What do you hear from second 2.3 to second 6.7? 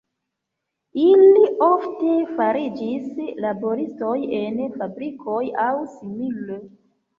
fariĝis laboristoj en fabrikoj aŭ simile.